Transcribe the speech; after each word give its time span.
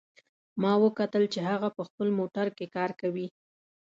ما 0.61 0.73
وکتل 0.85 1.23
چې 1.33 1.39
هغه 1.49 1.69
په 1.77 1.81
خپل 1.87 2.07
موټر 2.19 2.47
کې 2.57 2.65
کار 2.75 2.91
کوي 3.01 3.27